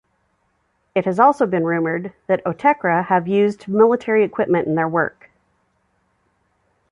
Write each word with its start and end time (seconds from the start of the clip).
It 0.95 1.05
has 1.05 1.19
also 1.19 1.45
been 1.45 1.63
rumoured 1.63 2.11
that 2.25 2.43
Autechre 2.43 3.03
have 3.05 3.27
used 3.27 3.67
military 3.67 4.23
equipment 4.23 4.65
in 4.65 4.73
their 4.73 4.87
work. 4.89 5.29